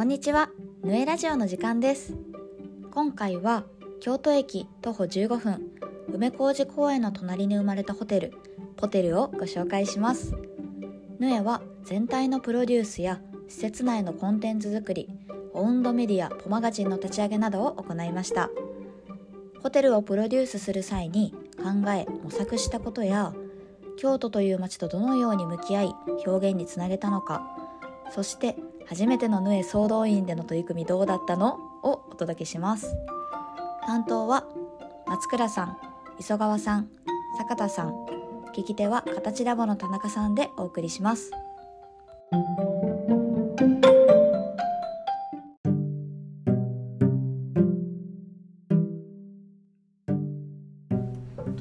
[0.00, 0.48] こんにちは、
[0.82, 2.14] ぬえラジオの時間です。
[2.90, 3.64] 今回は
[4.00, 5.60] 京都駅徒歩15分、
[6.08, 8.32] 梅小路公園の隣に生まれたホテル、
[8.78, 10.34] ポテルをご紹介します。
[11.18, 15.10] ヌエは全体のプロデュースや施設内のコンテンツ作り、
[15.52, 18.48] オウンドメディア、ポマガジンの立ち上げなどを行いました。
[19.62, 23.34] ホテルをプロデュースする際に考え、模索したことや、
[23.98, 25.94] 京都という街とどのように向き合い
[26.26, 27.54] 表現につなげたのか
[28.10, 28.56] そして
[28.90, 31.60] 初めてのヌエ総動員での取り組みどうだったの？
[31.84, 32.92] をお届けします。
[33.86, 34.44] 担当は
[35.06, 35.78] 松倉さん
[36.18, 36.88] 磯川さん
[37.38, 37.94] 坂田さん。
[38.52, 41.30] 聞き手は形ラボの田中さんでお送りします。
[41.30, 41.36] と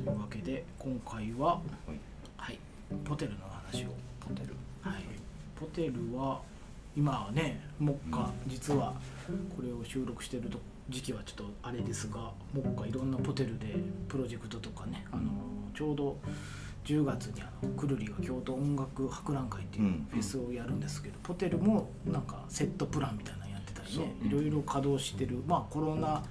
[0.02, 1.62] いうわけで今回は、
[2.38, 2.58] はい、
[3.06, 3.38] ポテルの
[3.72, 3.90] 話を。
[4.20, 4.56] ポテル。
[4.82, 5.04] はい、
[5.60, 6.42] ポテルは
[7.00, 8.94] 今はね目下実は
[9.56, 13.68] これを収録してると時期はちょっとあれですが目下いろんなポテルで
[14.10, 15.32] プロジェクトとかねあの
[15.74, 16.18] ちょうど
[16.84, 20.08] 10月にあのくるりが京都音楽博覧会っていううん。
[20.12, 25.42] フェスをやるんですけど、ポテルもなんかセットプランみたいなのやってたりねいろいろ稼働してる。
[25.48, 26.22] まあコロナ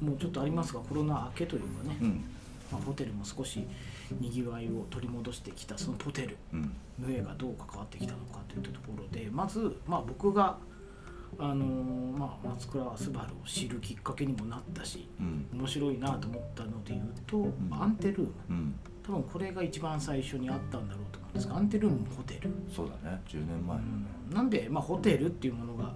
[0.00, 2.24] もうちょっとありますがコロナ明けというかね、うん。
[2.70, 3.66] まあ、ホテルも少し
[4.20, 6.72] にぎわいを取り戻してきたそのポテルうん。
[6.98, 10.58] ヌエがどう関わってきたのかといったところでまず、まあ、僕が、
[11.38, 15.46] あのーまあ、松倉昴を知るきっかけにもなったしうん。
[15.52, 17.52] 面白いなと思ったので言うと、ん。
[17.70, 18.32] アンテルーム。
[18.50, 18.74] うん。
[19.06, 23.20] 多分これが一番最初にあったんだろうと思うんですがアンテルームもホテル、そうだね。
[23.28, 23.88] 10年前のね。
[24.30, 24.34] うん。
[24.34, 25.92] なんで、まあ、ホテルっていうものが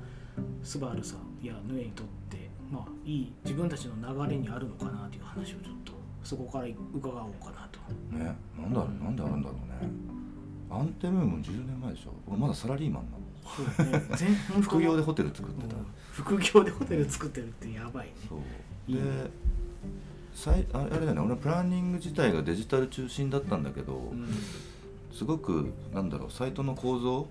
[0.62, 3.94] スバルさんやヌエにとって、まあ、いい自分たちの
[4.26, 5.92] 流れにあるのかなという話をちょっと
[6.28, 7.80] そこから伺おうかなと。
[8.14, 9.90] ねなんだろうなんであるんだろうね。
[10.70, 12.10] アンテルーム10年前でしょ。
[12.26, 13.18] 俺まだサラリーマンなの。
[13.74, 14.04] そうね。
[14.14, 15.74] 全 副業でホテル作ってた。
[15.74, 15.86] うん。
[16.12, 18.12] 副業でホテル作ってるってやばいね。
[18.28, 18.92] そう。
[18.92, 19.30] で
[20.34, 21.20] さいあれだよね。
[21.20, 24.28] 俺のプランニング自体がデジタル中心だったんだけど、うん。
[25.10, 27.26] すごくなんだろうサイトの構造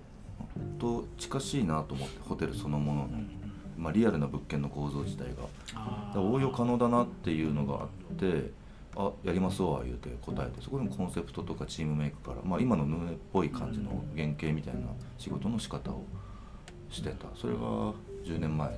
[0.80, 3.08] と近しいなと思ってホテルそのものの、
[3.76, 6.20] まあ、リアルな物件の構造自体が。
[6.20, 8.57] 応用可能だなっていうのがあって
[8.98, 14.80] あやりますわ言うて答えてそこでもコンセプトとかチームメイクから、まあ、今のヌエっぽい感じの原型みたいな
[15.16, 16.02] 仕事の仕方を
[16.90, 17.26] してた。
[17.36, 17.60] それが
[18.24, 18.68] 10年前。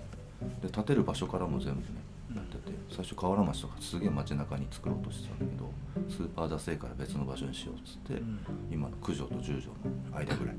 [0.63, 1.87] で建てる場所からも全部ね
[2.35, 5.71] やってて最初河原町とかすげえ街中に作ろうとしてたんだけど
[6.09, 8.41] スーパーダセーから別の場所にしようっつって、うん。
[8.71, 10.57] 今の九条と十条の間ぐらい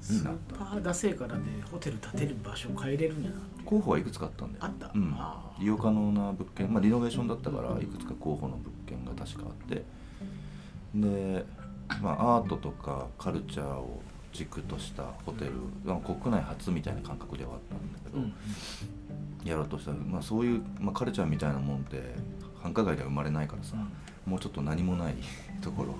[0.00, 4.46] スーパーダセーからでホテル建てる場所変えれるんやな候補はいくつかあった。
[4.46, 4.52] ん。
[4.52, 5.14] だよあったうん
[5.60, 9.84] 利用可能な物件、まあ、リノベーションだったからいくつか候補の物件が確かあって。
[10.94, 11.44] で、
[12.02, 14.00] まあ、アートとかカルチャーを
[14.32, 15.52] 軸としたホテル、
[15.84, 18.34] まあ国内初みたいな感覚ではあったんだけど、うん。
[19.44, 19.90] やろうとした。
[19.90, 22.14] ら、まあ、そういう、まあ、カルチャーみたいなもんって
[22.62, 23.76] 繁華街では生まれないからさ、
[24.26, 25.14] もうちょっと何もない
[25.60, 25.94] ところ。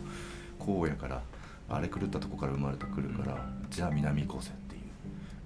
[0.61, 1.23] 荒野から
[1.71, 4.79] 荒れ狂ったとこから生まれてくるから、じゃあ南行こうぜってい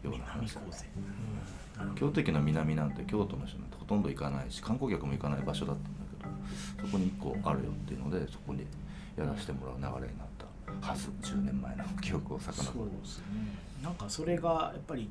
[0.09, 6.31] うような話南高生うんなるほど京都駅の南なんて京都の人なんてほとんど行かないし観光客も行かない場所だったんだ
[6.79, 8.67] けどそこに1個あるよっていうのでそこに
[9.17, 11.09] やらせてもらう流れになったはず。
[11.23, 13.25] 10年前の記憶を遡そうるですね。
[13.83, 15.09] なんかそれがやっぱり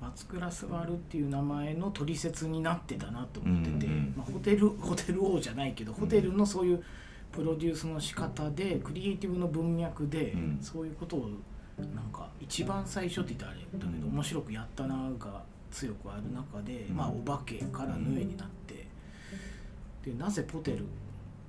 [0.00, 4.14] 松倉スバルっていう名前の取説になってたなと思ってて、うんうん。
[4.16, 6.82] まあ、ホテルホテル王じゃないけどホテルのそういう
[7.32, 10.58] プロデュースの仕方でクリエイティブの文脈でうん。
[10.60, 11.28] そういうことを
[11.94, 14.14] なんか一番最初って言ったらあれだけどうん。
[14.14, 16.96] 面白くやったなが強くある中で、うん。
[16.96, 18.86] まあお化けからヌエになって
[20.04, 20.84] でなぜポテル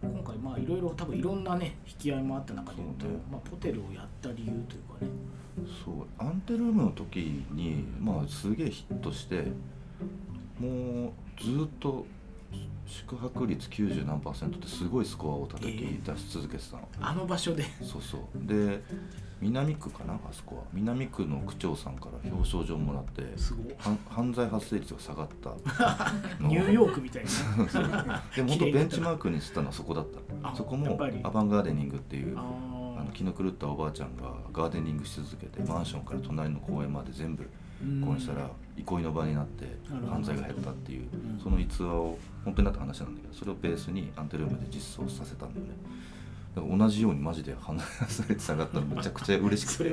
[0.01, 3.13] 今回まあいろいろ多分いろんなね引き合いもあった中で言うとね。
[3.31, 5.11] まあ、ポテルをやった理由というかね。
[5.85, 6.05] そう。
[6.17, 9.47] アンテルームの時にまあすげえヒットして
[10.59, 11.11] もう
[11.43, 12.05] ずっと
[12.85, 17.63] 宿泊率90何パーセントってすごいスコアを叩き出し続けてたの、あの場所で。
[17.81, 18.22] そうそう。
[18.47, 18.84] で
[19.39, 20.14] 南区かな？
[20.14, 20.64] あそこは。
[20.72, 23.23] 南区の区長さんから表彰状もらって
[24.09, 25.49] 犯罪発生率が下がった。
[26.40, 28.23] のニューヨークみたいな。
[28.35, 32.41] でも本当ベンチマークにしたのはそこだったあそこもアバンガーデニングっていうあ
[32.99, 38.49] あの気の狂ったおばあちゃんがガーデニングし続けてマンションから隣の公園まで全部ー公園したら
[38.85, 39.66] 憩いの場になって
[40.09, 41.39] 犯罪が減ったっていううん。
[41.39, 45.72] その逸話を本当になった話なんだけどそれをベースにアンテルームで実装させたんだよね。
[46.55, 49.89] だから同じようにマジで犯罪発生率下がったのめちゃくちゃ嬉しく そて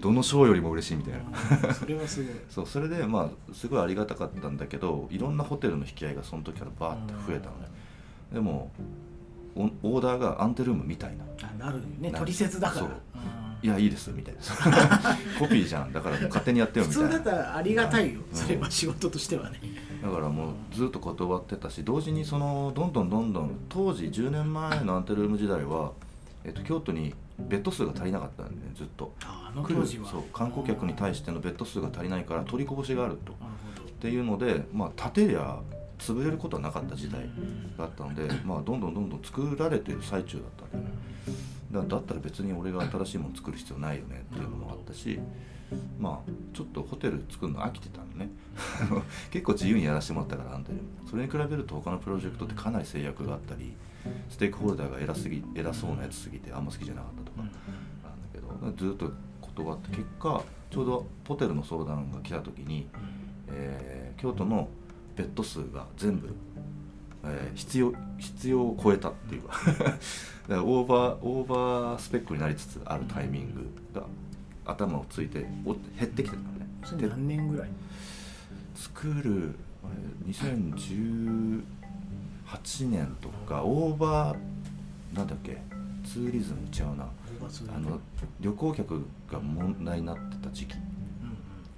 [0.00, 1.14] どの賞よりも嬉しいみたい
[1.62, 1.72] な。
[1.72, 2.34] それはすごい。
[2.50, 7.68] そうそれでまあすごいありがたかったんだけどいろんなホテルの引き合いがその時からバーって増えたのね。
[8.32, 8.70] でも
[9.54, 11.24] オオーダーがアンテルームみたいな。
[11.42, 12.12] あなるよね。
[12.12, 12.80] 取説だから。
[12.80, 12.90] そう。
[13.14, 14.40] あいやいいです」みたいな。
[15.38, 15.92] コピーじゃん。
[15.92, 17.18] だから勝手にやってよ普みたいな。
[17.18, 18.36] 通だったらありがたいよ、うん。
[18.36, 19.60] それは仕事としてはね。
[20.02, 25.92] だからもうずっと断ってたし同時にそのどんどんどんどん当時10年前のアンテルーム時代は、
[26.44, 29.12] えっと、京都にベッド数が足りなかったんで、ね、ずっと。
[29.24, 30.08] ああの当時は。
[30.08, 33.32] そう観光客に対してのベッド数が足りないから取りこぼしがあると。
[33.32, 35.58] っていうのでまあ建てりゃ
[36.00, 37.20] 潰れることはなかった時代
[37.76, 40.92] があったので、まあ、どんどんどんどん作られてる最中だったんでだ
[41.72, 45.20] だったら別に俺が新しいもの作る必要ないよねっていうのもあったし
[45.98, 48.28] まあちょっとホテル作るの飽きてたのね。
[49.30, 53.72] 結構自由にやらせてもらったからあんたにもそれに比べると他のプロジェクトってかなり制約があったり
[54.28, 57.58] ステークホルダーが偉すぎ偉そうなやつすぎてあんま好きじゃなかったとかなんだ
[58.32, 62.88] けどずっと断って結果ちょうどホテルの相談が来た時に、
[63.48, 64.68] えー京都の
[65.16, 66.28] ベッド数が全部、
[67.24, 69.54] えー必要必要を超えたっていうか。
[69.72, 69.92] だか
[70.48, 73.70] らオーバーオーバースペックになりつつあるタイミング
[74.00, 74.04] が
[74.64, 76.66] 頭をついてお減ってきてたのね。
[76.84, 77.70] それで何年ぐらい？
[78.74, 79.54] 作る
[80.26, 85.58] えー2018年とかオーバーなんだっけ？
[86.04, 87.04] ツーリズムちゃうな。
[87.40, 88.00] 5月あの
[88.40, 90.74] 旅行客が問題になってた時期。
[90.74, 90.86] うんうん。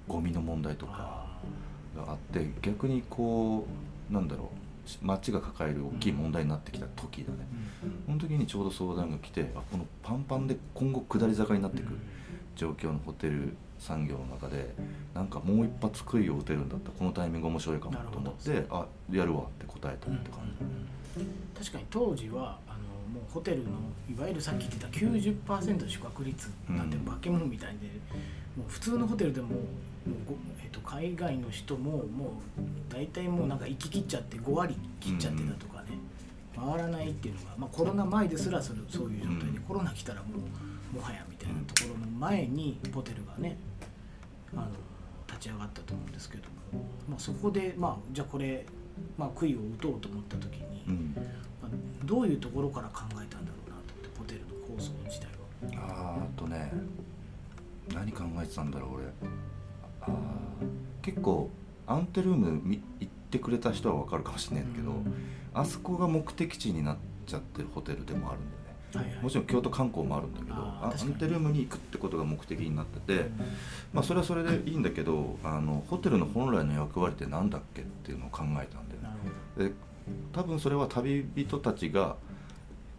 [0.07, 0.93] ゴミの問題とか
[1.95, 3.67] あがあって逆にこ
[4.09, 4.47] うなんだろう
[5.01, 7.39] 街が抱える大きい問題になってきた時だね。
[8.05, 11.93] その時にちょうど相談が来てあこのパンパンで今後下り坂になっていく
[12.55, 14.73] 状況のホテル産業の中で
[15.13, 16.87] なんかもう一発杭を打てるんだった。
[16.87, 20.39] らこのタイミング面白いかもと思ってあやるわって答えたって感
[21.17, 21.25] じ、
[21.57, 22.77] 確かに当時はあの
[23.13, 23.71] もうホテルの
[24.09, 27.05] いわゆるさっき言ってた90%宿泊率なんてうん。
[27.05, 27.87] 化け物みたいで、
[28.57, 29.49] もう普通のホテルでも
[30.63, 32.61] えっと、海外の人ももう
[32.93, 35.97] 大体もうなんか行き切っちゃって5割切っちゃってたとかね、
[36.55, 39.63] 回らないっていうのが、まあ、コロナ前ですらそれそういう状態で、うん。
[39.63, 40.27] コロナ来たらも
[40.93, 43.57] うもはやみたいなところの前にホテルがね
[44.53, 44.67] あの
[45.27, 48.65] 立ち上がったと思うんですけども、まあ、そこで、まあ、じゃあこれ、
[49.17, 51.13] まあ、杭を打とうと思った時に、うん。
[51.61, 51.71] まあ
[52.05, 55.87] どういうところから考えたんだろうなと思ってホテルの構想自体は。
[55.87, 56.71] あーあとね
[57.93, 59.05] 何考えてたんだろう俺
[61.01, 61.49] 結構
[61.85, 64.93] アンテルームみ行ってくれた人は分かるかもしれないんだけど、
[65.53, 68.49] あそこが目的地になっちゃってるホテルでもあるん
[68.95, 69.09] だよね。
[69.09, 69.23] はいはい。
[69.23, 73.31] もちろん京都観光もあるんだけどアンテルームに行くってことが目的になってて、うん
[73.93, 78.67] まあ、それはそれでいいんだけどあのホテルの本来の役割って何だっけっていうのを考えたんだよ
[79.57, 79.69] ね。
[79.69, 79.73] で
[80.31, 82.17] 多分それは旅人たちが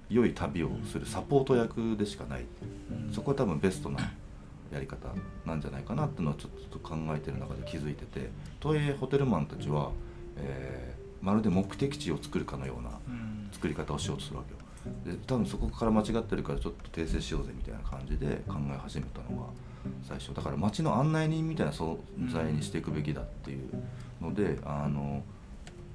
[0.09, 2.45] 良い旅をするサポート役でしかない。
[3.13, 4.01] そこは多分ベストな
[4.75, 5.09] やり方
[5.47, 8.31] なんじゃないかなっていうのはちょっと考えてる中で気づいてて
[8.61, 9.91] とはいえホテルマンたちは、
[10.37, 13.49] えーまるで目的地を作るかのようなうん。
[13.51, 15.17] 作り方をしようとするわけよ。
[15.17, 19.47] で多分そこから間違ってるからちょっと訂正しようぜみたいな感じで考え始めたのが
[20.07, 20.35] 最初。
[20.35, 21.97] だから街の案内人みたいな存
[22.31, 23.71] 在にしていくべきだっていう
[24.21, 25.23] のであの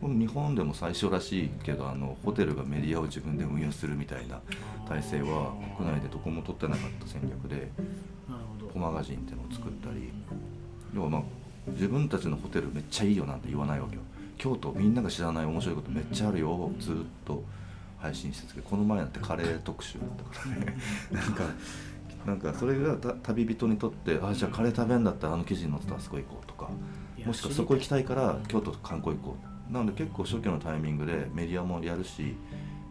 [0.02, 4.40] 日本でも最初らしいけどあのホテルがメディアを自分で運営するみたいな
[4.88, 7.70] 体制は国内でどこも取ってなかった戦略で
[8.72, 10.12] コマガジンっていうのを作ったり
[10.94, 11.22] 要はまあ
[11.72, 14.02] 自分たちのホテルめっちゃいいよなんて言わないわけよ。
[14.38, 16.96] 京都みんなが知らない面白いことめっちゃあるよをずっ
[17.26, 17.44] と
[17.98, 20.78] 配信してたけどこの前なんてカレー特集だったからね。
[21.12, 21.44] なんか
[22.26, 26.70] なんかそれがた旅人にとってあじゃあカレー食べんだったらあの記事に載ってたらあそこ行こうとか
[27.26, 29.38] もしくはそこ行きたいからうん京都観光行こ
[29.70, 29.74] う。
[29.74, 32.36] なので結構初期のタイミングでメディアもやるし、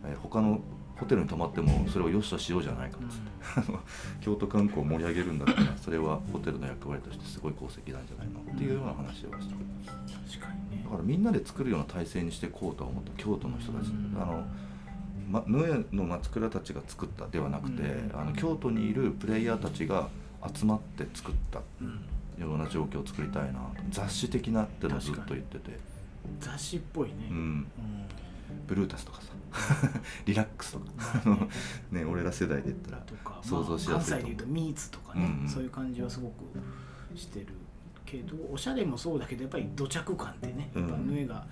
[0.05, 0.61] えー他の
[0.99, 3.79] ホテルに泊まってもそれを良しとしようじゃないかっつって、
[4.21, 9.93] 京都観光を盛り上げるんだったらそれはホテルの役割としてすごい功績なんじゃないのっていうような話をした。
[10.35, 10.83] 確かにね。
[10.85, 14.17] だからみんなで作るような体制にしていこうとは思った京都の人たち、うん。
[14.21, 14.45] あの
[15.31, 18.21] ま、ヌエの松倉たちが作ったではなくて、うん。
[18.21, 20.09] あの京都にいるプレイヤーたちが
[20.53, 22.01] 集まって作ったうん。
[22.41, 25.79] ような状況を作りたいな雑誌的なってのをずっと言ってて、
[26.41, 27.15] 雑誌っぽいね。
[27.31, 27.67] うん、うん
[28.67, 29.33] ブルータスとかさ
[30.27, 30.85] リラックスとか。
[31.25, 31.39] まあ
[31.95, 34.21] ねね俺ら世代で言ったらとか想像しやすいと思う。
[34.21, 35.49] まあ関西でいうとミーツとかね、うんうん。
[35.49, 36.35] そういう感じはすごく
[37.19, 37.47] してる
[38.05, 41.47] けどおしゃれもそうだけどやっぱり土着感ってねやっぱうんヌエが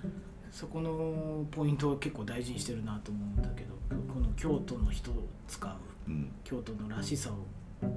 [0.51, 3.75] そこのポイントを結構大事にしてるなと思うんだけど
[4.11, 6.31] この京都の人を使ううん。
[6.43, 7.45] 京都のらしさを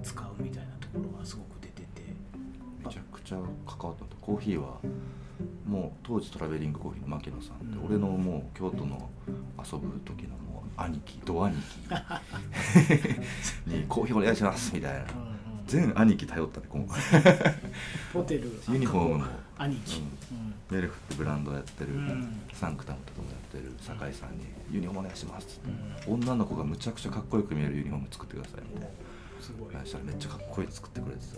[0.03, 2.03] 使うみたいなところがすごく出てて
[2.85, 4.79] めちゃくちゃ関わったとコーヒーは
[5.67, 7.87] もう当時トラベリングコーヒーの牧野さんって、うん。
[7.87, 9.09] 俺のもう京都の
[9.59, 11.81] 遊ぶ時のもう兄貴ド兄貴。
[13.67, 14.99] に「コーヒーお願いします」みたいな。
[14.99, 15.05] うん
[15.35, 16.99] うん全兄貴頼ったね今回
[18.13, 19.25] ホテルユニフォームも。
[19.57, 20.03] 兄貴、
[20.71, 22.41] メルフってブランドやってる、うん。
[22.53, 26.11] サンクタムとかもやってる酒井さんに「ユニフォームお願いします」って。
[26.11, 26.21] うん。
[26.25, 28.89] 女の子がむちゃくちゃかっこよく見えるユニフォーム作ってくださいみたいな
[29.41, 29.87] すごい。
[29.87, 31.37] したらめっちゃかっこいいの作ってくれてさ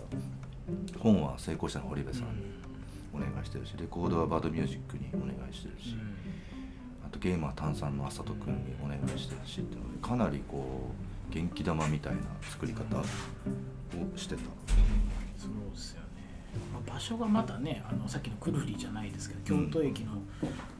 [0.97, 2.23] 本は成功者の堀部さん。
[2.23, 2.27] に
[3.13, 5.95] お願いしてるしレコードはバードミュージックにお願いしてるし、
[7.05, 10.91] あとゲームは炭酸の朝人君にお願いしてるしっていうのでかなりこ
[11.29, 13.03] う元気玉みたいな作り方を
[14.15, 14.41] してた。
[15.37, 16.02] そうですよ
[16.85, 20.19] 場所がまたねあのさっきのくるりじゃないですけど京都駅の、ま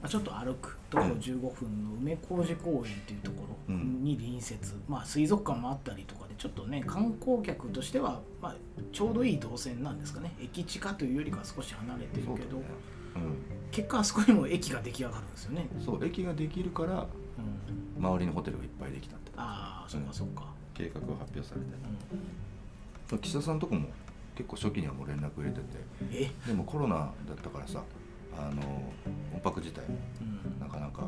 [0.03, 8.55] あ、ちょっと歩くところ15分の梅小路公園っていうところに隣接、まあ、水族館もあったりとかでちょっとね観光客としては、まあ、
[8.91, 10.33] ちょうどいい動線なんですかね。
[10.41, 12.63] 駅地下というよりかは少し離れてるけど、ね。
[13.15, 13.37] うん、
[13.71, 15.67] 結果あそこにも駅が出来上がるんですよね。
[15.83, 17.07] そう駅ができるから
[17.97, 18.03] うん。
[18.03, 19.31] 周りのホテルがいっぱいできたって。
[19.37, 21.67] ああそっかそっか、計画が発表されて。
[23.11, 23.19] うん。
[23.19, 23.87] 岸田さんとこも
[24.35, 25.63] 結構初期にはもう連絡入れてて。
[26.11, 27.83] え、でもコロナだったからさ
[28.37, 28.61] あの
[29.33, 30.59] 音泊自体うん。
[30.59, 31.07] なかなか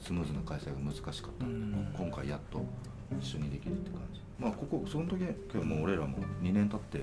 [0.00, 1.94] スムーズな開催が難しかった、うん。
[1.96, 2.64] 今回やっと
[3.20, 4.20] 一緒にできるって感じ。
[4.38, 6.98] まあここその時はもう俺らも2年経って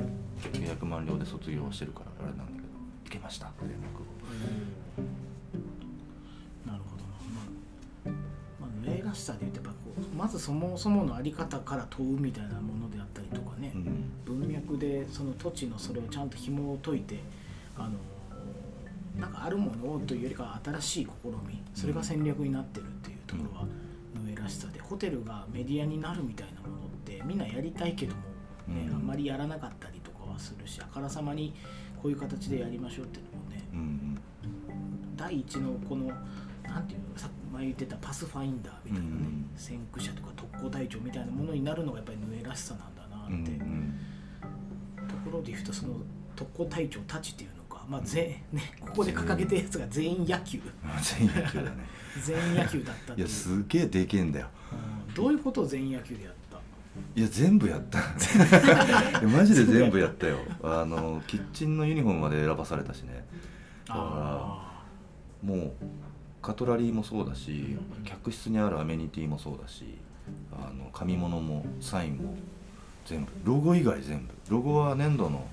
[0.51, 2.63] 契約満了で卒業してるからあれなんだけど
[3.05, 5.03] 行けましたって連絡を
[9.13, 9.77] らしさで言うとやっぱこ
[10.11, 14.11] うまずそもそもの在り方から問うみたいなものであったりとかね、うん。
[14.25, 17.19] 文脈でその土地のそれをちゃんと紐を解いて
[17.77, 17.91] あの
[19.19, 21.61] なんかあるものをというよりかは新しい試み。
[21.75, 23.67] それが戦略になってるっていうところは
[24.25, 24.79] 上らしさで。
[24.79, 28.21] ホテルがメディアになるみたいなものってみんなやりたいけども、
[28.67, 28.95] ねうん。
[28.95, 31.53] あんまりやらなかったりとかはするしあからさまに
[32.01, 33.63] こういう形でやりましょうっていうのもね。
[33.73, 34.17] うん。
[35.15, 36.07] 第一のこの
[36.63, 39.49] なんていうのさ前言ってたパスファインダーみたいなね、うん。
[39.55, 43.43] 先駆者とか特攻隊長みたいなものになるのがやっぱりヌエらしさなんだなうんうん。
[43.43, 43.51] って、
[45.13, 45.93] ところで言うとその
[46.35, 50.59] 特攻隊長たちっていうのか、まあぜね、ここで掲げてるやつが全員野球。
[51.01, 51.71] 全員野球だね。
[52.23, 54.47] 全員野球だったっていやすげえでけえんだよ。
[55.07, 55.13] うん。
[55.13, 56.57] どういうことを全員野球でやった？
[57.15, 57.99] いや全部やった。
[59.19, 60.37] いやマジで全部やったよ。
[60.63, 63.25] あのキッチンのユニフォームまで選ばされたしね。
[63.87, 64.83] だからあ
[65.43, 65.73] もう
[66.43, 69.97] カトラリーもそうだしうん客室にあるアメニティもそうだし
[70.51, 72.35] あの紙物もサインも
[73.05, 73.31] 全部。
[73.43, 74.33] ロゴ以外全部。
[74.49, 75.45] ロゴは粘土の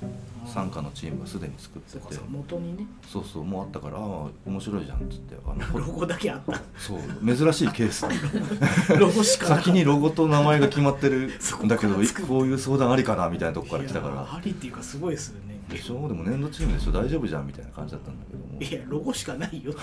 [0.47, 2.21] 傘下のチームがすでに作ってて。
[2.29, 2.87] 元にね。
[3.07, 5.37] そうそうもうあったからああ面白いじゃんっつって。
[5.47, 6.61] あの ロゴだけあった。
[6.79, 7.01] そう
[7.37, 8.07] 珍しいケース。
[8.99, 11.31] ロゴしか先にロゴと名前が決まってる。
[11.65, 11.95] んだけど
[12.27, 14.23] こういう相談ありかなみたいなとこから来たから。
[14.23, 15.61] ありっていうかすごいですよね。
[15.69, 16.93] でしょでも粘土チームでしょ。
[16.93, 19.73] 大丈夫じゃんみたいな感じだったんだけどもいやロゴしかないよ、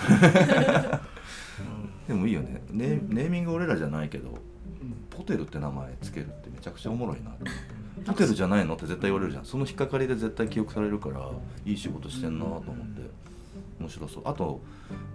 [2.06, 2.62] でもいいよね。
[2.70, 4.32] ネネーミング俺らじゃないけどう
[4.84, 4.94] ん。
[5.10, 7.30] ポテルって名前つけるってめちゃくちゃおもろいな。
[7.30, 7.44] って
[7.98, 8.04] うん。
[8.04, 9.44] ポテルじゃないのって絶対言われるじゃん。
[9.44, 11.30] その引っかかりで絶対記憶されるから
[11.64, 13.08] いい仕事してんなと思って。
[13.80, 14.22] 面白そう。
[14.26, 14.60] あと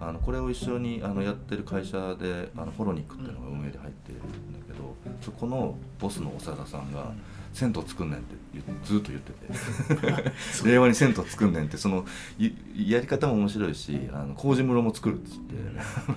[0.00, 7.12] あのこれを一緒にあのやってる会社であのフォロニックっていうのが運営で入ってるんだけどそこのボスの長田さんが
[7.54, 8.34] 「銭湯作んねん」って
[8.84, 10.64] ずっと言ってて。
[10.68, 12.04] 令和に銭湯作んねんってその
[12.38, 12.52] い
[12.90, 15.54] やり方も面白いしあの麹室も作るっつって。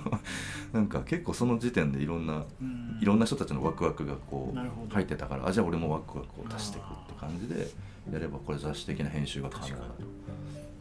[0.72, 2.98] なんか結構その時点でいろんなうん。
[3.00, 7.70] いろんな人たちのワクワクがこう入ってたからあじゃあ俺もワクワクを足していくって感じで
[8.12, 9.82] やればこれ雑誌的な編集が可能だと。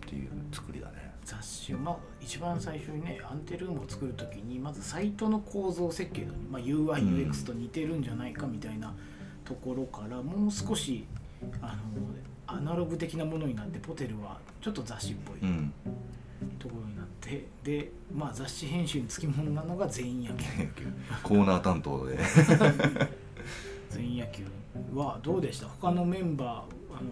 [0.08, 1.14] っていう作りだね。
[1.24, 8.94] 雑誌まあ一番最初にねアンテルームを作る時にまずサイトの構造設計の、まあ、UIUX と似てるんじゃないかみたいな
[9.48, 11.06] ところからもう少し
[11.62, 11.76] あの
[12.48, 15.74] アナログ的なものになってポテルはちょっと雑誌っぽいうん。
[16.60, 20.44] ところになって、で、まあ、雑誌編集につきものなのが全員野球
[21.24, 22.20] コーナー担当で。
[23.90, 24.44] 全員野球
[24.94, 25.68] はどうでした？
[25.68, 27.10] 他のメンバー、あの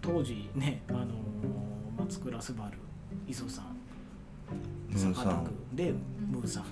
[0.00, 1.06] 当時ね、あの
[1.98, 2.54] 松倉昴
[3.26, 3.76] 磯さん
[4.94, 5.92] 坂田君で
[6.30, 6.64] ムーさん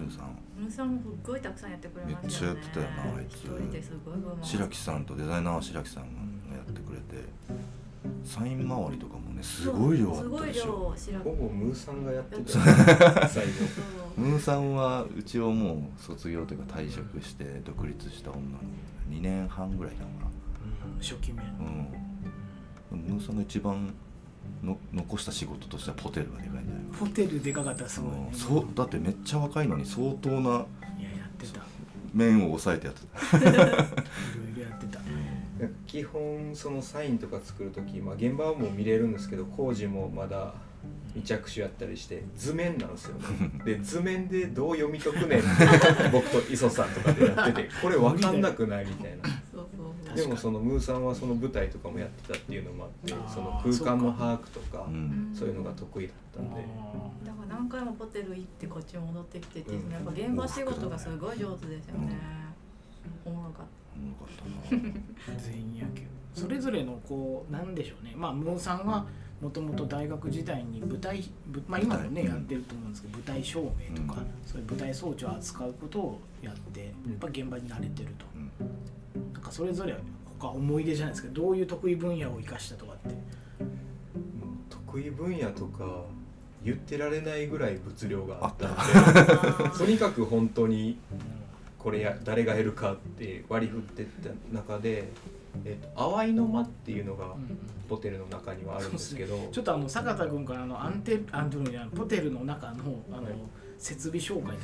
[0.56, 2.18] ムーさんもすっごいたくさんやってくれましね。
[2.22, 3.34] めっちゃやってたよなあいつ。
[3.34, 6.02] 一人ですごい上手い白木さんとデザイナー白木さん
[6.48, 7.24] がやってくれて
[8.24, 10.66] サイン回りとかもねすごい量あすごいったでしょ。
[10.66, 12.58] 量白ほぼムーさんがやってた
[14.16, 18.64] ムーさんはうちをもう卒業というか退職して独立した女の子
[19.10, 20.10] 2年半ぐらいだか
[20.86, 21.00] うん。
[21.00, 21.44] 初期面。
[21.46, 21.52] ら
[22.92, 23.00] うん。
[23.00, 23.92] ムーさんが一番
[24.62, 28.28] の残した仕事としてはポテルがでかいんじゃないかホテルでかかったらすごいね。
[28.32, 28.38] うん。
[28.38, 30.64] そうだってめっちゃ若いのに相当ないやや
[31.26, 31.60] ってた。
[31.60, 31.62] い
[32.14, 33.38] 面を抑えてやってた。
[33.38, 33.54] ろい
[34.56, 35.00] ろやってた。
[35.86, 40.54] 基本そのサインとか作る時、まあ、現場はもう見れるんですけど工事もまだ
[41.14, 43.14] 未着手やったりして図面なんですよ。
[43.14, 45.48] ねで 図面でどう読み解くねんって
[46.12, 49.28] 僕と磯さんとかでやっててこれ分かんなくないみたいな
[50.14, 55.32] でもそのムーさんはその舞台とかもやってたっていうのもあってその空間の把握とかうん。
[55.34, 56.60] そういうのが得意だったんで。
[57.24, 62.16] だから何回もホテル行ってこっち戻ってきてっていうのやっぱ現場仕事がすごい上手ですよね、
[63.24, 63.66] おもろかっ
[63.96, 65.40] おもろかったな。
[65.40, 66.02] 全員野球
[66.34, 68.14] それぞれのこうなんでしょうね。
[68.16, 69.06] まあムーさんは
[69.40, 74.26] もともと大学時代に舞台、ぶまあ、今もねやってると思うんですけど舞台照明とか、うん。
[74.46, 78.24] そういう舞台装置を扱うことをやってやっぱ現場に慣れてると
[79.44, 79.94] かそれぞれ
[80.38, 83.14] 他思い出じゃないですけどどういう得意分野を生かしたとかって。
[84.70, 86.04] 得意分野とか
[86.64, 89.78] 言ってられないぐらい物量があったんで。
[89.78, 90.98] とにかく本当に
[91.78, 95.08] これや誰がやるかって割り振ってった中で、
[95.64, 97.58] えっと淡いの間っていうのがうんうん。
[97.88, 102.74] ホテルの中にはあるんですけど、ちょっとあの坂田君からあのアンテアンテルのポテルの中の
[103.12, 103.34] あの、はい
[103.78, 104.56] 設備紹介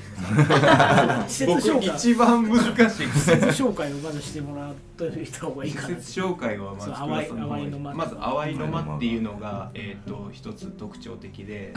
[1.29, 1.97] 施設紹僕介。
[1.97, 3.07] 一番難しい。
[3.07, 5.89] 施設紹介をまずしてもらっといた方がいいかな。
[5.89, 11.75] 施設紹介はまずまず淡いの間っていうのが、えー、と一つ特徴的で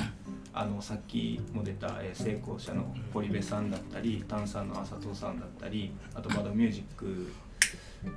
[0.54, 7.32] あのさっきも出た、えー成功者の堀部さんだったり炭酸の浅戸さんだったりあとバドミュージック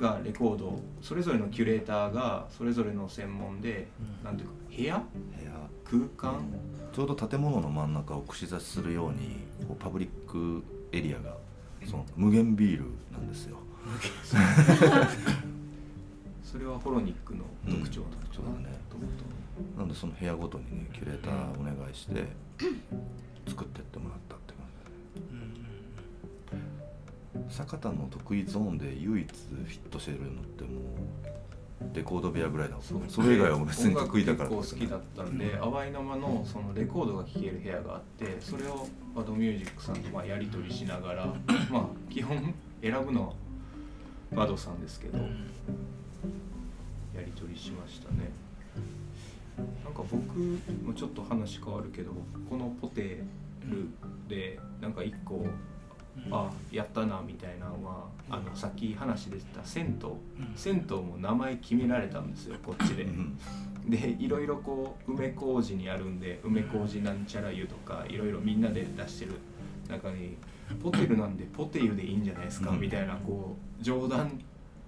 [0.01, 3.89] がレコードそれぞれのキュレーターがそれぞれの専門で、
[4.21, 4.25] うん。
[4.25, 4.97] なんていうか部屋？
[4.97, 5.53] 部屋
[5.91, 6.35] 空間？
[6.93, 11.37] ちょうど建物の真ん中を串刺しするようにこうパブリックエリアが
[11.85, 13.59] その無限ビールなんですよ。
[16.43, 18.05] それはホロニックの特徴う
[18.45, 19.09] だねと思う
[19.75, 22.25] となんでその部屋ごとにねキュレーターお願いして
[23.49, 24.67] 作ってってもらったって感
[25.33, 25.39] うん
[27.41, 30.75] うんじ坂田の得意ゾーンで唯一フィットしてるのってもう
[31.93, 41.27] レコード部屋ぐらいだもんそれ以外は別に得意だから結構好きだったんで淡いの間のそのレコードが聴ける部屋があってそれをバドミュージックさんとまあやり取りしながら
[41.71, 43.35] まあ基本選ぶのは
[44.35, 45.25] バドさんですけどうん。
[47.15, 48.31] やり取りしましたね。
[49.83, 50.15] なんか僕
[50.85, 52.13] もちょっと話変わるけど
[52.51, 53.23] このポテ
[53.65, 53.89] ル
[54.29, 55.51] でなんか一個うん
[56.31, 60.09] あやったなみたいなのはあのさっき話出てた銭湯。
[60.09, 60.57] うん。
[60.57, 63.05] 銭湯も名前決められたんですよこっちで。
[63.05, 63.39] うん
[63.87, 69.35] でいろいろこう梅小路にあるんで梅小路なんちゃら湯とかいろいろみんなで出してる
[69.89, 70.37] 中に
[70.83, 72.81] ポテルなんでポテ湯でいいんじゃないですかうん。
[72.81, 74.41] みたいなこう冗談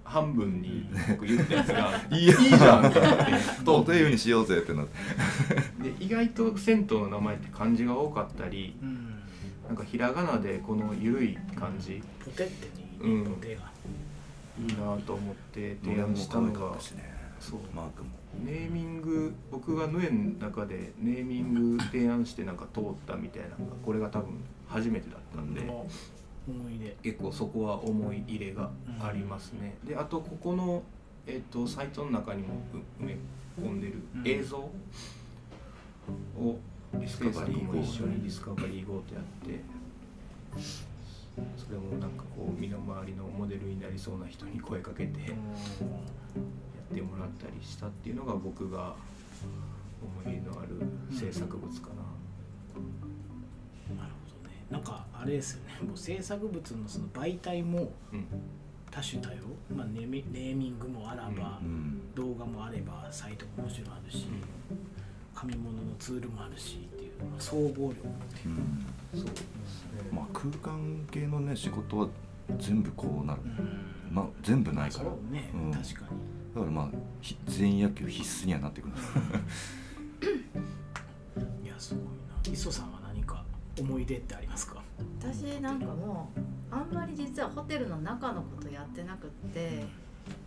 [0.02, 2.40] 半分に僕言ったやつがい いや。
[2.40, 3.24] いいじゃんってなって。
[3.62, 5.90] どうというにしようぜってなって。
[5.90, 9.17] で意外と銭湯の名前って漢字が多かったりうん
[9.68, 12.02] なんかひらがなでこの緩い感じ。
[12.24, 13.24] ポテってねうん。
[13.24, 13.70] ポテが
[14.58, 16.76] いいなと思って提案したのが。
[17.38, 17.60] そう。
[17.74, 18.08] マークも。
[18.44, 25.86] ネーミング僕がヌエの中でネーミング提案してなんか通ったみたいなのがこれが多分初めてだったんでの
[26.48, 26.96] 思い出。
[27.02, 29.76] 結構そこは思い入れがありますね。
[29.84, 30.82] であとここの、
[31.26, 33.16] えっとサイトの中にもう埋め
[33.60, 34.26] 込んでるうん。
[34.26, 34.72] 映像を
[36.94, 39.60] ディスカバリーも一緒にディスカバリー GO とやって
[41.56, 48.94] それもなんかこう身の回りのモデルになりそうな人に声かけてやってもらったりしたっていうのが僕が
[50.02, 50.80] 思い入れのある
[51.16, 51.94] 制作物かな。
[54.02, 54.56] なるほどね。
[54.70, 55.74] なんかあれですよね。
[55.86, 58.26] もう制作物のその媒体もうん。
[58.90, 59.36] 多種多様、
[59.76, 64.26] まあ、ネーミネーミングもあらば、うん動画もあればサイトももちろんあるし、
[65.40, 67.94] 紙物のツールもあるしっていうまあ総合力っ
[68.34, 68.54] ていう。
[69.14, 69.20] う、ん。
[69.20, 69.46] そうですね。
[70.12, 72.08] まあ空間系のね仕事は
[72.58, 73.40] 全部こうなる。
[73.44, 74.14] うん。
[74.14, 75.04] まあ全部ないから。
[75.04, 75.70] そうね、うん。
[75.72, 76.06] 確かに。
[76.54, 76.88] だからまあ
[77.20, 78.94] ひ全員野球必須にはなってくる。
[81.64, 82.52] いやすごいな。
[82.52, 83.44] 磯さんは何か
[83.78, 84.82] 思い出ってありますか？
[85.20, 86.40] 私なんかもう
[86.74, 89.84] あんまり実はホテルの中のことやってなくって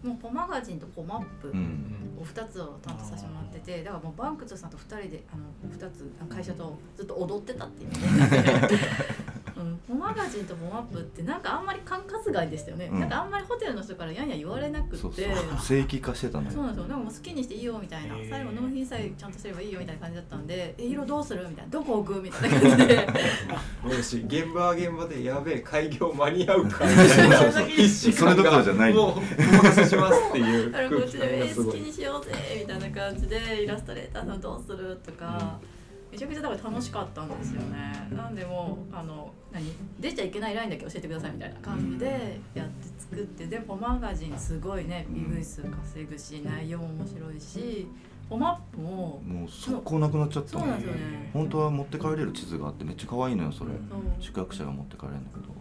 [0.04, 2.02] もうポマガジンとポマップうん。
[2.22, 7.98] お二つを担当させてもらっててだからもうバンクツさんと二人であの二つ会社とずっと踊ってたっていうね、
[9.62, 13.00] うん、ポマガジンとポマップってなんかあんまり管轄外でしたよね、うん。
[13.00, 16.52] なんかあんまりホテルの人からやんや言われなくって正規化してたのよ。
[16.52, 16.88] そうなんですよ。
[16.90, 18.16] なんかもう好きにしていいよみたいな。
[18.30, 23.08] 最後納品さえちゃんとすればいいよみたいな感じだったんで「え色どうする?」みたいな「どこ置く?」みたいな感じで。
[23.86, 28.94] 嬉しい現場は現場でやべえ開業間に合うかみたいなそれどころじゃない。
[28.94, 35.60] もうお任せしますっていう空気っちで「え好き感がすごいにしようぜ」みたいな感じでイラストレーターさんどうするとか、
[36.12, 38.08] めちゃくちゃだから楽しかったんですよね。
[38.12, 47.88] なんでもうあの何出ちゃいけないラインだけ教えてくださいみたいな感じでやって作ってでポマガジンすごいねビブ数稼ぐし内容も面白いし
[48.30, 51.30] ポマップももう速攻なくなっちゃったそうなんですよね。
[51.34, 53.72] 本当は持って帰れる地図があってめっちゃ可愛いのよそれ、
[54.20, 55.61] 宿泊者が持って帰れるんだけど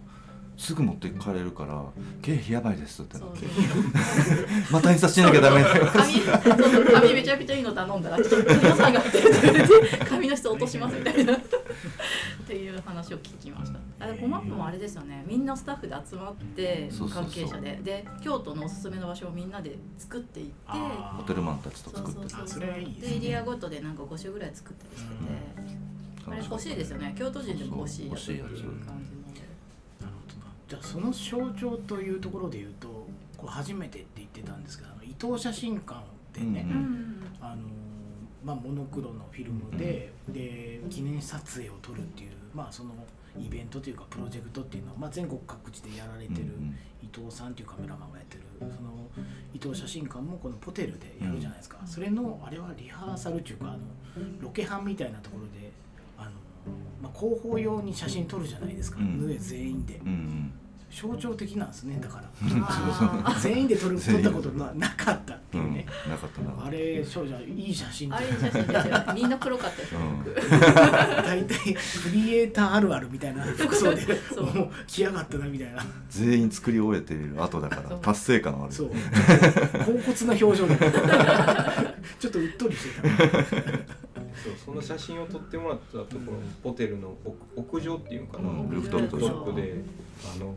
[0.61, 1.83] すぐ持って帰れるから
[2.21, 3.47] 経費やばいですってなって。
[4.71, 5.87] また印刷しなきゃダメだよ。
[5.87, 6.25] 紙そう
[6.71, 9.03] そう紙めちゃくちゃいいの頼んだらちょっと予算が
[10.07, 11.35] 紙の質落としますみたいな。
[11.35, 11.41] っ
[12.47, 13.79] ていう話を聞きました。
[14.01, 15.25] あでコマップもあれですよね。
[15.27, 17.81] みんなスタッフで集まってそうそうそう関係者で。
[17.83, 22.35] で京都のおすすめの場所をみんなで作っていってあホテルマンたちとそう作って。
[22.35, 22.67] あそそうそうそう。
[22.67, 23.09] れはいいですね。
[23.09, 25.15] でエリアごとでなんか5種ぐらい作ったりしてて、
[26.31, 27.15] あれ欲しいですよね。
[27.19, 28.21] 京都人でも欲しいやつ。
[28.25, 28.45] っていう
[28.85, 29.10] 感じ
[30.71, 32.87] じゃあその象徴というところで言うと
[33.37, 36.01] これ初めてって言ってたんですけどあの伊藤写真館
[36.33, 37.63] でね、うんうんあの
[38.45, 42.93] まあ、モノクロのフィルムで,、で記念撮影を撮るっていう、まあ、その
[43.37, 49.09] イベントというかプロジェクトっていうのを、まあ、全国各地でやられてるうん伊藤さんっていうカメラマンがやってるその
[49.55, 53.79] 伊藤写真館もこのポテルでやるじゃないですか、それのあれはリハーサルっていうかあの
[54.41, 55.73] ロケハンみたいなところで
[57.03, 59.27] まあ、広報用に写真撮るじゃないですか、うん。
[59.27, 59.97] ヌエ全員で。
[59.97, 60.53] うんうん。
[60.91, 62.25] 象徴的なんですねだから。
[63.25, 66.49] あ全員で撮る撮ったことななかったっていうね、なかったな。
[66.49, 69.95] かったあれ少女いい写真ーあれいい写真ですよみんな黒かったです
[71.25, 71.79] 大体ク
[72.13, 74.21] リエイターあるあるみたいな服装で。
[74.35, 74.45] そう。
[74.47, 75.85] もう来やがったなみたいな。
[76.09, 78.73] 全員作り終えている後だから達成感ある。
[78.73, 78.91] そう。
[78.91, 80.77] 高骨な表情で。
[82.19, 84.00] ちょっとうっとりしてた
[84.43, 89.75] そうその写真を撮ってもらったところホテルの屋屋上っていうのかな、うんルーフトップルーフトップで
[90.35, 90.55] あの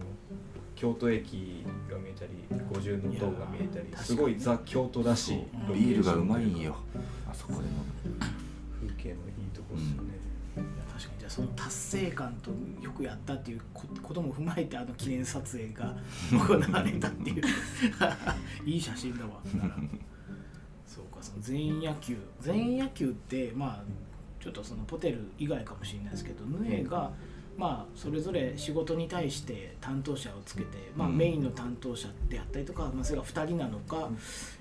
[0.75, 2.31] 京都駅が見えたり
[2.73, 5.43] 五重の塔が見えたりすごいザ京都らしい
[5.73, 6.75] ビールがうまいんよ。
[7.29, 7.65] あそこで飲
[8.81, 10.19] 風景のいいとこですよね、
[10.57, 11.19] いや確かに。
[11.19, 12.51] じゃあその達成感と
[12.83, 15.95] よくやったっていうこことも踏まえてあの記念撮影が
[16.31, 17.43] 行われたっていう。
[18.65, 19.39] いい写真だわ
[21.23, 23.83] その全員野球全員野球ってまあ
[24.41, 27.11] ちょっとそのポテル以外かもしれないですけどヌエが
[27.57, 34.09] まあそれぞれ仕事に対して担当者をつけて、まあ、うんメインの担当者であったりとか、まあ、それが2人なのか、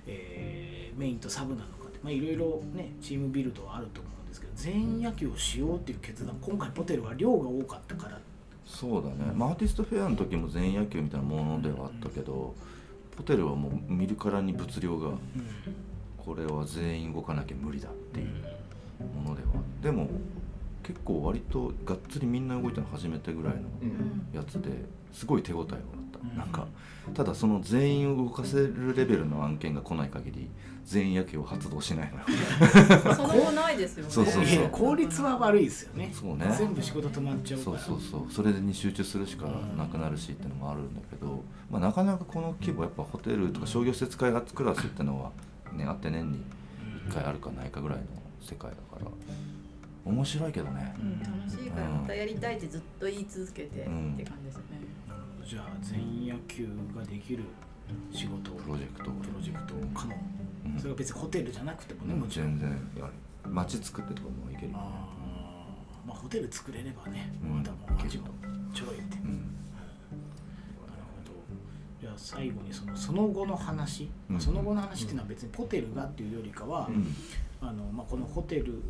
[0.07, 8.19] えーメインとサブなのかいろいろねチームビルドはあると思うんですけど全員野球をしようっていう決断今回ポテルは量が多かったから。
[8.65, 12.55] そうだね、まあ、アーティストフェアの時も全員野球みたいなものではあったけど、
[13.17, 15.11] ホテルはもう見るからに物量が
[16.25, 18.27] これは全員動かなきゃ無理だっていう
[19.23, 19.49] ものでは
[19.83, 20.09] でも
[20.83, 24.37] 結構割とがっつりみんな動いたの初めてぐらいのうん。
[24.37, 24.71] やつで
[25.13, 25.77] すごい手応えをもらっ
[26.13, 26.37] た、うん。
[26.37, 26.67] なんか
[27.15, 30.49] ただその全員を動かせるレベルの案件が来ない限り
[30.85, 32.25] 全員野球を発動しないのよ。
[33.15, 34.11] その後ないですよね。
[34.11, 34.69] そうそうそう。
[34.71, 36.11] 効率は悪いですよね。
[36.13, 36.53] そうね。
[36.59, 37.79] 全部仕事止まっちゃうから。
[37.79, 38.33] そうそうそう。
[38.33, 45.31] それに集中するしかなくなるしっていうのもあるんだけど、まあ、なかなかこの規模やっぱホテルとか商業施設開発クラスってのは
[45.77, 46.45] ねあって年に
[47.09, 48.05] 1回あるかないかぐらいの
[48.41, 49.11] 世界だから。
[50.05, 50.95] 面白いけどね。
[50.99, 54.15] うん楽しいからまたやりたいってずっと言い続けて、うん。
[54.15, 54.67] って感じですよね。
[55.47, 57.45] じゃあ全員野球ができる
[58.11, 60.17] 仕事プロジェクトプロジェクトかも、
[60.67, 60.79] うん。
[60.79, 62.59] それは別にホテルじゃなくてもね、もちろん。
[62.59, 62.89] 全然
[63.47, 64.79] 街作ってとかもいけるよ。
[64.79, 66.09] ねあー。
[66.09, 67.59] まあホテル作れればね、うん。
[67.59, 68.27] またもう街も
[68.75, 69.55] ちょろいって、うん
[72.17, 74.41] じゃあ最後にそのその後の話、うん。
[74.41, 77.15] その後の話っていうのは別にホテルがっていうよりかは、うん。
[77.61, 78.83] あのまあ、このホテル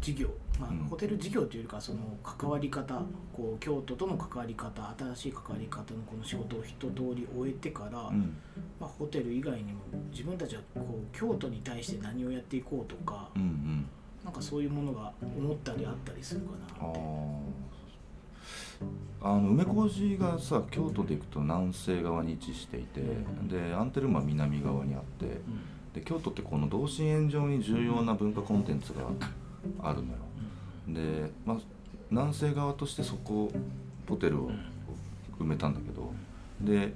[0.00, 0.28] 事業、
[0.60, 0.78] まあうん。
[0.84, 3.00] ホテル事業というよりかはその関わり方
[3.32, 8.36] こう京都との関わり方新しい関わり方のこの仕事を一通り終えてから、うん。
[8.80, 13.86] まあ、ホテル以外にも自分たちはこう京都に対して何をやっていこうとか、うんうん。
[14.24, 17.00] なんかそういうものが思ったりあったりするかあなって。
[18.84, 23.00] ーあの梅小路がさ京都で行くと南西側に位置していて
[23.48, 25.40] でアンテルマは南側にあって
[25.94, 29.00] で京都ってこの同心円状に重要な文化コンテンツが
[29.82, 30.18] あるのよ。
[30.88, 31.56] で、まあ、
[32.10, 33.50] 南西側としてそこ
[34.08, 34.50] ホテルを
[35.38, 36.12] 埋めたんだけど
[36.60, 36.94] で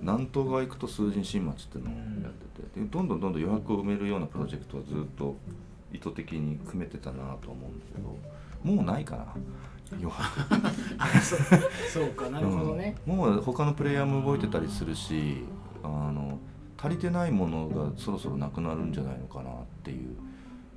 [0.00, 5.36] 南東側行くと数人新町っていうのをやっててでどんどんどんどん余白を埋めるようなプロジェクトはずっと
[5.92, 9.26] 意図的に組めてたなと思うんだけどもうないかな
[9.92, 10.44] 余白
[10.98, 11.38] あそう
[11.92, 13.16] そうかなるほどね、うん。
[13.16, 15.44] もう他のプレイヤーも動いてたりするし
[15.82, 16.38] あの
[16.76, 20.16] 足りてないものがそろそろなくなるんじゃないのかなっていう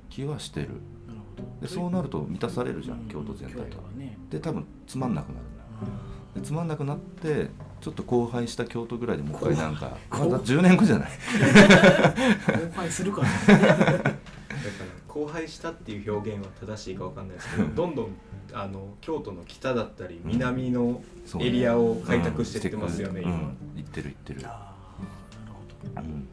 [0.08, 0.68] 気はしてる。
[1.06, 1.66] なるほど。
[1.66, 3.64] でそうなると満たされるじゃんうん京都全体が
[3.96, 4.16] ね。
[4.30, 5.44] で多分つまんなくなる。
[6.34, 7.48] でつまんなくなって
[7.80, 11.10] ちょっと荒廃した京都ぐらいでもう一回なんか まだ10年後じゃない。
[12.46, 14.14] 荒廃するからだから
[15.12, 18.08] 荒廃したっていう表現は正しいかわかんないですけどどんどん
[18.54, 21.02] あの京都の北だったり南の
[21.40, 23.40] エリアを開拓してってますよね、今、うん。
[23.40, 23.56] うん。
[23.76, 24.40] 行ってる行ってる。
[24.44, 26.02] あーなるほど。
[26.02, 26.28] うん。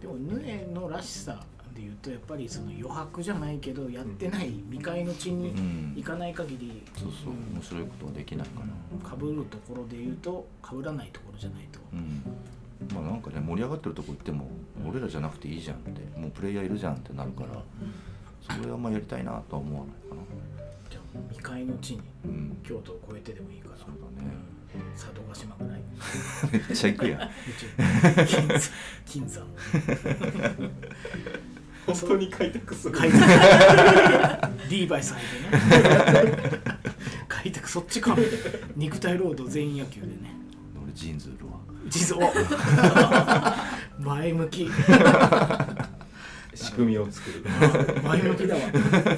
[0.00, 1.44] でもヌエのらしさ
[1.74, 5.94] で言うとやっぱりその余白じゃないけどやってない未開の地にうん。
[5.96, 8.60] 行かない限りそうそう面白いことはできないか
[9.02, 11.78] なかぶるところで言うとかぶらないところじゃないと。
[11.92, 12.22] うん。
[12.94, 14.48] まあなんかね盛り上がってるとこ行っても
[14.88, 17.62] 俺らじゃなくていいじゃんってもうプレイヤーいるじゃんってなるから
[18.56, 20.09] それはあんまやりたいなとは思わない
[21.28, 23.76] 未開の地にうん京都を越えてでもいいから。
[23.76, 24.30] そうだね。
[24.74, 24.92] うん。
[24.94, 25.80] 佐渡島ぐらい。
[26.52, 27.30] めっちゃ行くやん。
[29.06, 29.46] 金山
[31.86, 32.94] 本当に開拓する。
[32.94, 33.20] 開拓。
[34.68, 36.48] リーバイさんでね。
[37.28, 38.16] 開拓そっちか。
[38.76, 40.34] 肉体労働全員野球でね。
[40.82, 41.52] 俺ジーンズ売るわ。
[41.88, 42.30] 地蔵
[43.98, 44.70] 前向き
[46.60, 47.42] 仕組みを作る。
[48.02, 48.60] 前向きだわ。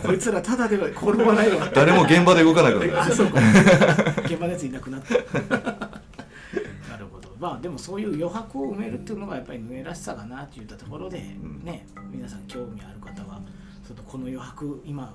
[0.05, 1.69] こいつらただでは転ばないわ。
[1.75, 3.01] 誰も現場で動かなくなる。
[3.01, 3.41] あそうか。
[4.25, 5.15] 現場のやついなくなった。
[5.15, 7.29] なるほど。
[7.41, 11.61] まあでもそういう余白を埋めるっていうのがやっぱりヌエらしさかなって言ったところで、ん。
[11.65, 13.41] ね皆さん興味ある方は
[13.87, 15.13] ちょっとこの余白今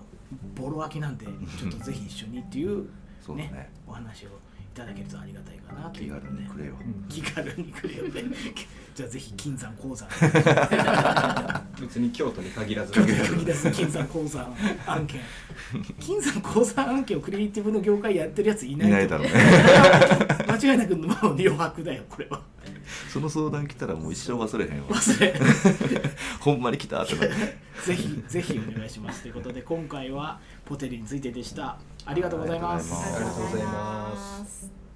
[0.55, 2.87] ボロ空きなんでちょっとぜひ一緒にっていう
[3.25, 3.71] そうだね。
[3.87, 4.31] お話をい
[4.77, 6.13] ただけるとありがたいかなという。
[6.13, 6.73] 気軽にくれよ。
[7.09, 8.23] 気軽にくれよね。
[8.93, 10.09] じゃあぜひ金山鉱山。
[11.81, 12.93] 別に京都に限らず。
[12.93, 15.21] 限らず金山鉱山案件。
[15.99, 19.33] 金山鉱山案件をクリエイティブの業界やってるやついないいないだろうね。
[20.47, 22.41] 間違いなくもう余白だよこれは
[23.11, 24.87] その相談来たらもう一生忘れへんわ。
[24.87, 25.33] 忘れ
[26.39, 27.35] ほんまに来たってなって
[27.85, 29.21] ぜひぜひお願いします。
[29.21, 31.77] ということで今回はポテリについてでした。
[32.05, 32.93] ありがとうございます。
[32.93, 34.86] ありがとうございます